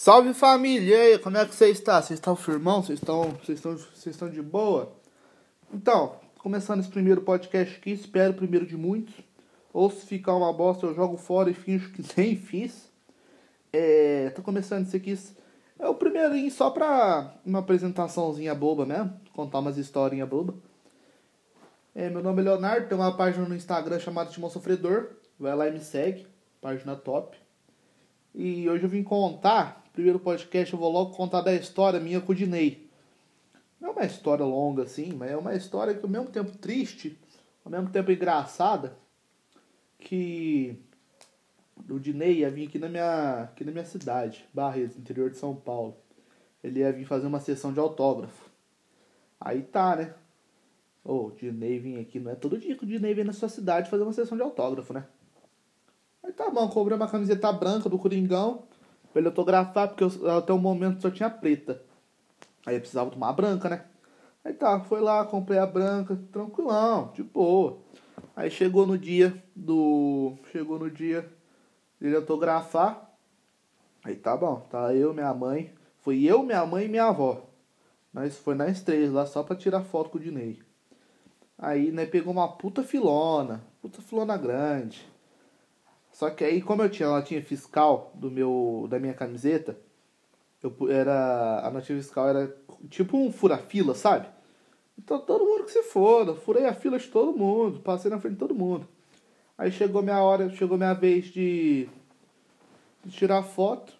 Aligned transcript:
Salve 0.00 0.32
família! 0.32 0.96
E 0.96 1.00
aí, 1.14 1.18
como 1.18 1.36
é 1.36 1.44
que 1.44 1.52
você 1.52 1.70
está? 1.70 2.00
Vocês 2.00 2.20
estão 2.20 2.36
firmão? 2.36 2.84
Vocês 2.84 3.00
estão, 3.00 3.32
vocês 3.32 3.58
estão, 3.58 3.76
vocês 3.76 4.14
estão 4.14 4.30
de 4.30 4.40
boa? 4.40 4.92
Então, 5.74 6.20
começando 6.38 6.78
esse 6.78 6.88
primeiro 6.88 7.22
podcast 7.22 7.76
aqui, 7.76 7.90
espero 7.90 8.32
primeiro 8.32 8.64
de 8.64 8.76
muitos. 8.76 9.12
Ou 9.72 9.90
se 9.90 10.06
ficar 10.06 10.36
uma 10.36 10.52
bosta, 10.52 10.86
eu 10.86 10.94
jogo 10.94 11.16
fora 11.16 11.50
e 11.50 11.52
finjo 11.52 11.90
que 11.90 12.04
nem 12.16 12.36
fiz. 12.36 12.88
É, 13.72 14.30
tô 14.36 14.40
começando 14.40 14.86
isso 14.86 14.94
aqui. 14.94 15.18
É 15.80 15.88
o 15.88 15.94
primeirinho 15.96 16.50
só 16.52 16.70
pra 16.70 17.34
uma 17.44 17.58
apresentaçãozinha 17.58 18.54
boba 18.54 18.86
mesmo. 18.86 19.20
Contar 19.32 19.58
umas 19.58 19.78
historinhas 19.78 20.28
boba. 20.28 20.54
É, 21.92 22.08
meu 22.08 22.22
nome 22.22 22.40
é 22.40 22.44
Leonardo, 22.44 22.86
tem 22.86 22.96
uma 22.96 23.16
página 23.16 23.48
no 23.48 23.56
Instagram 23.56 23.98
chamada 23.98 24.30
Timão 24.30 24.48
Sofredor. 24.48 25.08
Vai 25.40 25.56
lá 25.56 25.66
e 25.66 25.72
me 25.72 25.80
segue. 25.80 26.24
Página 26.60 26.94
top. 26.94 27.36
E 28.32 28.70
hoje 28.70 28.84
eu 28.84 28.88
vim 28.88 29.02
contar 29.02 29.87
primeiro 29.98 30.20
podcast 30.20 30.72
eu 30.72 30.78
vou 30.78 30.92
logo 30.92 31.16
contar 31.16 31.40
da 31.40 31.52
história 31.52 31.98
minha 31.98 32.20
com 32.20 32.30
o 32.30 32.34
Dinei. 32.34 32.88
Não 33.80 33.88
é 33.88 33.92
uma 33.92 34.04
história 34.04 34.44
longa 34.44 34.84
assim, 34.84 35.12
mas 35.12 35.32
é 35.32 35.36
uma 35.36 35.56
história 35.56 35.92
que 35.92 36.04
ao 36.04 36.08
mesmo 36.08 36.28
tempo 36.30 36.56
triste, 36.56 37.18
ao 37.64 37.72
mesmo 37.72 37.90
tempo 37.90 38.12
engraçada, 38.12 38.96
que 39.98 40.80
o 41.90 41.98
Dinei 41.98 42.38
ia 42.38 42.50
vir 42.50 42.68
aqui 42.68 42.78
na 42.78 42.88
minha, 42.88 43.42
aqui 43.42 43.64
na 43.64 43.72
minha 43.72 43.84
cidade, 43.84 44.46
Barretos, 44.54 44.96
interior 44.96 45.30
de 45.30 45.36
São 45.36 45.56
Paulo. 45.56 45.96
Ele 46.62 46.78
ia 46.78 46.92
vir 46.92 47.04
fazer 47.04 47.26
uma 47.26 47.40
sessão 47.40 47.72
de 47.72 47.80
autógrafo. 47.80 48.48
Aí 49.40 49.62
tá, 49.62 49.96
né? 49.96 50.14
Oh, 51.02 51.26
o 51.26 51.32
Dinei 51.32 51.80
vim 51.80 52.00
aqui, 52.00 52.20
não 52.20 52.30
é 52.30 52.36
todo 52.36 52.56
dia 52.56 52.76
que 52.76 52.84
o 52.84 52.86
Dinei 52.86 53.14
vem 53.14 53.24
na 53.24 53.32
sua 53.32 53.48
cidade 53.48 53.90
fazer 53.90 54.04
uma 54.04 54.12
sessão 54.12 54.38
de 54.38 54.44
autógrafo, 54.44 54.92
né? 54.92 55.04
Aí 56.22 56.32
tá 56.32 56.48
bom, 56.50 56.68
cobrei 56.68 56.96
uma 56.96 57.08
camiseta 57.08 57.52
branca 57.52 57.88
do 57.88 57.98
Coringão 57.98 58.62
pra 59.12 59.20
ele 59.20 59.28
autografar, 59.28 59.88
porque 59.88 60.04
eu, 60.04 60.30
até 60.30 60.52
o 60.52 60.58
momento 60.58 61.02
só 61.02 61.10
tinha 61.10 61.30
preta. 61.30 61.82
Aí 62.66 62.76
eu 62.76 62.80
precisava 62.80 63.10
tomar 63.10 63.30
a 63.30 63.32
branca, 63.32 63.68
né? 63.68 63.84
Aí 64.44 64.52
tá, 64.52 64.80
foi 64.80 65.00
lá, 65.00 65.24
comprei 65.24 65.58
a 65.58 65.66
branca, 65.66 66.18
tranquilão, 66.32 67.12
de 67.14 67.22
boa. 67.22 67.78
Aí 68.34 68.50
chegou 68.50 68.86
no 68.86 68.96
dia 68.96 69.42
do. 69.54 70.36
Chegou 70.52 70.78
no 70.78 70.90
dia 70.90 71.28
dele 72.00 72.16
autografar. 72.16 73.10
Aí 74.04 74.14
tá 74.14 74.36
bom, 74.36 74.60
tá 74.70 74.94
eu, 74.94 75.12
minha 75.12 75.32
mãe. 75.34 75.72
Foi 76.00 76.22
eu, 76.22 76.42
minha 76.42 76.64
mãe 76.64 76.86
e 76.86 76.88
minha 76.88 77.06
avó. 77.06 77.46
Nós 78.12 78.36
foi 78.38 78.54
nas 78.54 78.80
três 78.80 79.10
lá 79.10 79.26
só 79.26 79.42
pra 79.42 79.56
tirar 79.56 79.82
foto 79.82 80.10
com 80.10 80.18
o 80.18 80.20
Dinei. 80.20 80.60
Aí, 81.58 81.90
né, 81.90 82.06
pegou 82.06 82.32
uma 82.32 82.48
puta 82.48 82.82
filona. 82.82 83.62
Puta 83.82 84.00
filona 84.00 84.36
grande. 84.36 85.06
Só 86.18 86.28
que 86.30 86.42
aí, 86.42 86.60
como 86.60 86.82
eu 86.82 86.90
tinha 86.90 87.08
a 87.08 87.12
notinha 87.12 87.40
fiscal 87.40 88.10
do 88.12 88.28
meu, 88.28 88.88
da 88.90 88.98
minha 88.98 89.14
camiseta, 89.14 89.78
eu 90.60 90.74
era 90.90 91.64
a 91.64 91.70
notinha 91.70 91.96
fiscal 91.96 92.28
era 92.28 92.52
tipo 92.90 93.16
um 93.16 93.30
fura-fila, 93.30 93.94
sabe? 93.94 94.26
Então 94.98 95.20
todo 95.20 95.44
mundo 95.44 95.62
que 95.62 95.70
se 95.70 95.80
foda, 95.84 96.34
furei 96.34 96.66
a 96.66 96.74
fila 96.74 96.98
de 96.98 97.06
todo 97.06 97.38
mundo, 97.38 97.78
passei 97.78 98.10
na 98.10 98.18
frente 98.18 98.32
de 98.32 98.40
todo 98.40 98.52
mundo. 98.52 98.88
Aí 99.56 99.70
chegou 99.70 100.02
minha 100.02 100.20
hora, 100.20 100.50
chegou 100.50 100.76
minha 100.76 100.92
vez 100.92 101.26
de, 101.26 101.88
de 103.04 103.12
tirar 103.12 103.44
foto. 103.44 103.92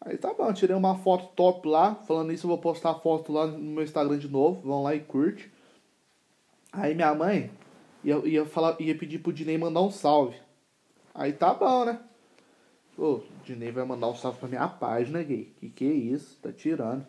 Aí 0.00 0.16
tá 0.16 0.32
bom, 0.32 0.52
tirei 0.52 0.76
uma 0.76 0.96
foto 0.96 1.34
top 1.34 1.66
lá. 1.68 1.96
Falando 2.06 2.32
isso, 2.32 2.46
eu 2.46 2.50
vou 2.50 2.58
postar 2.58 2.90
a 2.90 3.00
foto 3.00 3.32
lá 3.32 3.48
no 3.48 3.58
meu 3.58 3.82
Instagram 3.82 4.16
de 4.16 4.28
novo. 4.28 4.60
Vão 4.60 4.84
lá 4.84 4.94
e 4.94 5.00
curte. 5.00 5.50
Aí 6.72 6.94
minha 6.94 7.12
mãe 7.16 7.50
ia, 8.04 8.14
ia, 8.18 8.46
falar, 8.46 8.80
ia 8.80 8.96
pedir 8.96 9.18
pro 9.18 9.32
Dinei 9.32 9.58
mandar 9.58 9.80
um 9.80 9.90
salve. 9.90 10.45
Aí 11.16 11.32
tá 11.32 11.54
bom, 11.54 11.86
né? 11.86 11.98
Ô, 12.98 13.14
o 13.14 13.24
Dinei 13.42 13.72
vai 13.72 13.84
mandar 13.86 14.08
um 14.08 14.14
salve 14.14 14.38
pra 14.38 14.48
minha 14.48 14.68
página, 14.68 15.22
gay. 15.22 15.50
Que 15.58 15.70
que 15.70 15.84
é 15.84 15.92
isso? 15.92 16.38
Tá 16.42 16.52
tirando. 16.52 17.06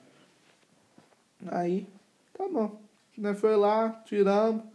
Aí, 1.47 1.86
tá 2.33 2.47
bom. 2.47 2.67
O 2.67 2.80
Dinei 3.13 3.33
foi 3.33 3.58
lá, 3.58 3.89
tirando. 4.05 4.61
O 4.61 4.69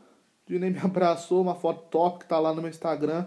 Dinei 0.47 0.69
me 0.69 0.79
abraçou, 0.85 1.41
uma 1.41 1.55
foto 1.55 1.89
top 1.89 2.19
que 2.19 2.27
tá 2.27 2.39
lá 2.39 2.53
no 2.53 2.61
meu 2.61 2.69
Instagram. 2.69 3.27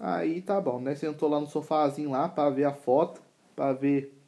Aí 0.00 0.40
tá 0.40 0.58
bom, 0.58 0.80
né? 0.80 0.94
Sentou 0.94 1.28
lá 1.28 1.38
no 1.38 1.46
sofazinho 1.46 2.10
lá 2.10 2.26
pra 2.26 2.48
ver 2.48 2.64
a 2.64 2.72
foto, 2.72 3.20
pra 3.54 3.74
ver, 3.74 4.18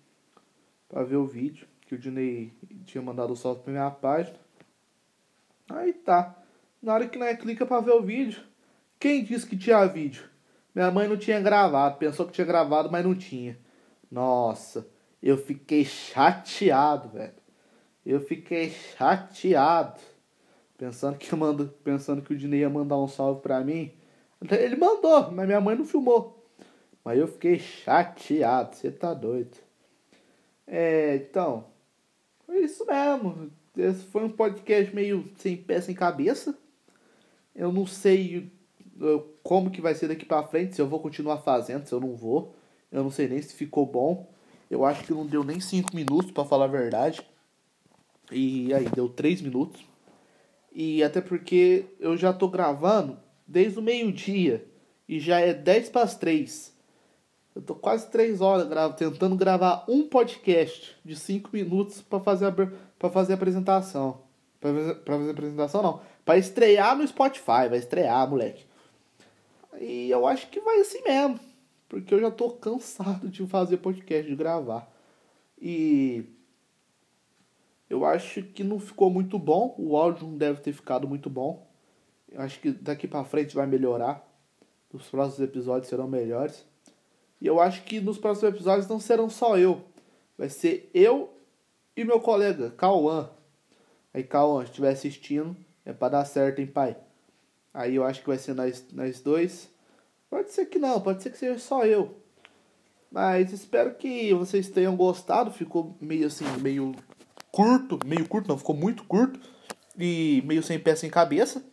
pra 0.91 1.03
ver 1.05 1.17
o 1.17 1.27
vídeo 1.27 1.67
que 1.87 1.95
o 1.95 1.99
Dinei 1.99 2.53
tinha 2.85 3.03
mandado 3.03 3.33
o 3.33 3.37
salve 3.37 3.63
pra 3.63 3.73
minha 3.73 3.91
página. 3.91 4.37
Aí 5.71 5.95
tá. 5.95 6.37
Na 6.83 6.93
hora 6.93 7.09
que 7.09 7.19
nós 7.19 7.39
clica 7.39 7.65
pra 7.65 7.81
ver 7.81 7.93
o 7.93 8.03
vídeo, 8.03 8.43
quem 9.01 9.25
disse 9.25 9.47
que 9.47 9.57
tinha 9.57 9.87
vídeo? 9.87 10.34
Minha 10.75 10.91
mãe 10.91 11.07
não 11.07 11.17
tinha 11.17 11.41
gravado, 11.41 11.99
pensou 11.99 12.27
que 12.27 12.33
tinha 12.33 12.47
gravado, 12.47 12.91
mas 12.91 13.05
não 13.05 13.15
tinha. 13.15 13.59
Nossa, 14.11 14.87
eu 15.23 15.37
fiquei 15.37 15.85
chateado, 15.85 17.11
velho. 17.11 17.35
Eu 18.05 18.21
fiquei 18.21 18.71
chateado. 18.71 20.01
Pensando 20.77 21.17
que, 21.17 21.35
mando, 21.37 21.69
pensando 21.85 22.21
que 22.21 22.33
o 22.33 22.37
Dinei 22.37 22.61
ia 22.61 22.69
mandar 22.69 22.99
um 22.99 23.07
salve 23.07 23.41
pra 23.41 23.61
mim. 23.63 23.93
Ele 24.51 24.77
mandou, 24.77 25.31
mas 25.31 25.47
minha 25.47 25.61
mãe 25.61 25.77
não 25.77 25.85
filmou. 25.85 26.45
Mas 27.05 27.19
eu 27.19 27.29
fiquei 27.29 27.59
chateado, 27.59 28.75
você 28.75 28.91
tá 28.91 29.15
doido. 29.15 29.57
É, 30.67 31.17
então, 31.17 31.67
foi 32.47 32.61
isso 32.65 32.85
mesmo. 32.85 33.51
Esse 33.77 34.05
foi 34.05 34.25
um 34.25 34.31
podcast 34.31 34.95
meio 34.95 35.31
sem 35.37 35.57
pé, 35.57 35.81
sem 35.81 35.95
cabeça. 35.95 36.57
Eu 37.55 37.73
não 37.73 37.87
sei 37.87 38.51
como 39.43 39.71
que 39.71 39.81
vai 39.81 39.95
ser 39.95 40.09
daqui 40.09 40.25
para 40.25 40.47
frente, 40.47 40.75
se 40.75 40.83
eu 40.83 40.89
vou 40.89 41.01
continuar 41.01 41.39
fazendo, 41.39 41.87
se 41.87 41.93
eu 41.93 42.01
não 42.01 42.15
vou. 42.15 42.55
Eu 42.91 43.03
não 43.03 43.11
sei 43.11 43.29
nem 43.29 43.43
se 43.43 43.55
ficou 43.55 43.85
bom. 43.85 44.29
Eu 44.71 44.85
acho 44.85 45.05
que 45.05 45.13
não 45.13 45.27
deu 45.27 45.43
nem 45.43 45.61
5 45.61 45.95
minutos 45.95 46.31
para 46.31 46.45
falar 46.45 46.67
a 46.67 46.69
verdade. 46.69 47.21
E 48.31 48.73
aí 48.73 48.89
deu 48.89 49.09
3 49.09 49.43
minutos. 49.43 49.85
E 50.73 51.03
até 51.03 51.21
porque 51.21 51.87
eu 52.01 52.17
já 52.17 52.33
tô 52.33 52.49
gravando 52.49 53.19
desde 53.47 53.79
o 53.79 53.83
meio-dia 53.83 54.67
e 55.09 55.21
já 55.21 55.41
é 55.41 55.53
10 55.53 55.91
para 55.91 56.03
as 56.03 56.17
3. 56.17 56.73
Eu 57.55 57.63
tô 57.63 57.75
quase 57.75 58.11
3 58.11 58.41
horas 58.41 58.69
gravo, 58.69 58.95
tentando 58.95 59.37
gravar 59.37 59.85
um 59.89 60.09
podcast 60.09 60.97
de 61.05 61.15
5 61.15 61.51
minutos 61.53 62.01
para 62.01 62.19
fazer 62.19 62.53
para 62.99 63.11
fazer 63.11 63.35
a 63.35 63.37
apresentação. 63.37 64.23
Para 64.61 64.73
fazer, 64.73 64.95
pra 64.97 65.17
fazer 65.17 65.29
a 65.29 65.33
apresentação 65.33 65.83
não, 65.83 66.01
para 66.25 66.39
estrear 66.39 66.97
no 66.97 67.07
Spotify, 67.07 67.69
vai 67.69 67.77
estrear, 67.77 68.29
moleque. 68.29 68.65
E 69.81 70.11
eu 70.11 70.27
acho 70.27 70.49
que 70.49 70.61
vai 70.61 70.81
assim 70.81 71.03
mesmo. 71.03 71.41
Porque 71.89 72.15
eu 72.15 72.21
já 72.21 72.31
tô 72.31 72.51
cansado 72.51 73.29
de 73.29 73.47
fazer 73.47 73.79
podcast, 73.79 74.29
de 74.29 74.37
gravar. 74.37 74.91
E 75.61 76.25
eu 77.89 78.05
acho 78.05 78.43
que 78.43 78.65
não 78.65 78.79
ficou 78.81 79.11
muito 79.11 79.39
bom. 79.39 79.75
O 79.79 79.97
áudio 79.97 80.27
não 80.27 80.37
deve 80.37 80.61
ter 80.61 80.73
ficado 80.73 81.07
muito 81.07 81.31
bom. 81.31 81.67
Eu 82.31 82.41
acho 82.41 82.59
que 82.61 82.73
daqui 82.73 83.07
para 83.07 83.25
frente 83.25 83.55
vai 83.55 83.67
melhorar. 83.67 84.27
Os 84.93 85.09
próximos 85.09 85.41
episódios 85.49 85.89
serão 85.89 86.07
melhores. 86.09 86.65
E 87.41 87.47
eu 87.47 87.61
acho 87.61 87.83
que 87.85 88.01
nos 88.01 88.19
próximos 88.19 88.55
episódios 88.55 88.89
não 88.89 88.99
serão 88.99 89.29
só 89.29 89.59
eu. 89.59 89.83
Vai 90.37 90.49
ser 90.49 90.91
eu 90.95 91.33
e 91.97 92.05
meu 92.05 92.21
colega, 92.21 92.71
Cauã. 92.71 93.31
Aí, 94.13 94.23
Cauã, 94.23 94.63
se 94.63 94.71
estiver 94.71 94.91
assistindo, 94.91 95.57
é 95.85 95.93
para 95.93 96.11
dar 96.11 96.25
certo, 96.25 96.61
hein, 96.61 96.67
pai? 96.67 96.97
Aí 97.75 97.97
eu 97.97 98.05
acho 98.05 98.21
que 98.21 98.29
vai 98.29 98.39
ser 98.39 98.55
nós, 98.55 98.87
nós 98.93 99.21
dois. 99.21 99.69
Pode 100.31 100.53
ser 100.53 100.67
que 100.67 100.79
não, 100.79 101.01
pode 101.01 101.23
ser 101.23 101.31
que 101.31 101.39
seja 101.39 101.59
só 101.59 101.85
eu. 101.85 102.17
Mas 103.11 103.53
espero 103.53 103.95
que 103.97 104.33
vocês 104.33 104.71
tenham 104.71 104.97
gostado. 104.97 105.51
Ficou 105.51 105.97
meio 106.01 106.29
assim, 106.29 106.45
meio 106.61 106.95
curto. 107.51 107.99
Meio 108.07 108.29
curto, 108.29 108.49
não, 108.49 108.59
ficou 108.59 108.77
muito 108.77 109.03
curto. 109.05 109.41
E 109.99 110.43
meio 110.47 110.63
sem 110.63 110.79
pé, 110.79 110.95
sem 110.95 111.11
cabeça. 111.11 111.65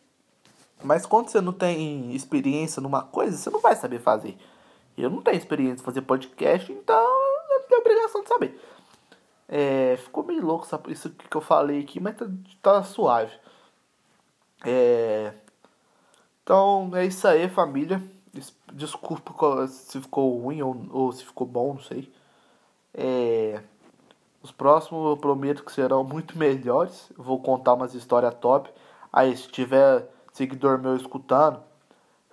Mas 0.84 1.06
quando 1.06 1.29
você 1.29 1.40
não 1.40 1.53
tem 1.53 2.16
experiência 2.16 2.81
numa 2.81 3.03
coisa, 3.03 3.38
você 3.38 3.50
não 3.51 3.59
vai 3.59 3.75
saber 3.75 4.00
fazer. 4.00 4.35
Eu 4.97 5.09
não 5.09 5.22
tenho 5.22 5.38
experiência 5.38 5.81
em 5.81 5.85
fazer 5.85 6.01
podcast, 6.01 6.72
então 6.72 6.95
eu 6.95 7.59
não 7.59 7.67
tenho 7.67 7.81
obrigação 7.81 8.22
de 8.23 8.28
saber. 8.28 8.59
É, 9.47 9.97
ficou 9.97 10.23
meio 10.23 10.43
louco 10.43 10.67
isso 10.90 11.09
que 11.09 11.35
eu 11.35 11.41
falei 11.41 11.81
aqui, 11.81 11.99
mas 11.99 12.16
tá, 12.16 12.25
tá 12.61 12.84
suave. 12.84 13.34
É, 14.66 15.34
então 16.51 16.91
é 16.95 17.05
isso 17.05 17.25
aí, 17.25 17.47
família. 17.47 18.03
Desculpa 18.73 19.67
se 19.67 20.01
ficou 20.01 20.37
ruim 20.37 20.61
ou, 20.61 20.85
ou 20.91 21.11
se 21.13 21.23
ficou 21.23 21.47
bom, 21.47 21.75
não 21.75 21.81
sei. 21.81 22.11
É, 22.93 23.61
os 24.43 24.51
próximos 24.51 25.11
eu 25.11 25.15
prometo 25.15 25.63
que 25.63 25.71
serão 25.71 26.03
muito 26.03 26.35
melhores. 26.37 27.09
Vou 27.15 27.39
contar 27.39 27.75
umas 27.75 27.95
histórias 27.95 28.33
top. 28.33 28.69
Aí, 29.13 29.35
se 29.37 29.47
tiver 29.47 30.05
seguidor 30.33 30.77
meu 30.77 30.97
escutando, 30.97 31.61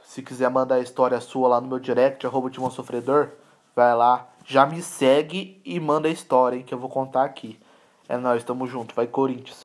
se 0.02 0.20
quiser 0.20 0.50
mandar 0.50 0.76
a 0.76 0.80
história 0.80 1.20
sua 1.20 1.46
lá 1.50 1.60
no 1.60 1.68
meu 1.68 1.78
direct, 1.78 2.26
arroba 2.26 2.50
Timão 2.50 2.72
Sofredor, 2.72 3.28
vai 3.72 3.94
lá, 3.94 4.28
já 4.44 4.66
me 4.66 4.82
segue 4.82 5.62
e 5.64 5.78
manda 5.78 6.08
a 6.08 6.10
história, 6.10 6.56
hein, 6.56 6.64
que 6.64 6.74
eu 6.74 6.78
vou 6.78 6.90
contar 6.90 7.22
aqui. 7.22 7.56
É 8.08 8.16
nóis, 8.16 8.42
tamo 8.42 8.66
junto, 8.66 8.96
vai 8.96 9.06
Corinthians. 9.06 9.56